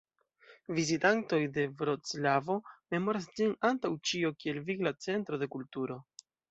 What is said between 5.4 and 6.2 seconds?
de kulturo.